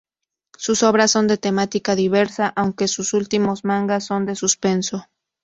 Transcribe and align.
Sus 0.57 0.81
obras 0.81 1.11
son 1.11 1.27
de 1.27 1.37
temática 1.37 1.95
diversa, 1.95 2.51
aunque 2.55 2.87
sus 2.87 3.13
últimos 3.13 3.63
mangas 3.65 4.03
son 4.03 4.25
de 4.25 4.33
Suspenso. 4.35 5.05